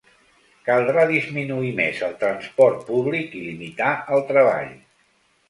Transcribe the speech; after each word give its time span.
Caldrà 0.69 1.03
disminuir 1.11 1.69
més 1.81 1.99
el 2.07 2.15
transport 2.23 2.81
públic 2.89 3.37
i 3.41 3.43
limitar 3.51 3.93
el 4.19 4.27
treball. 4.33 4.75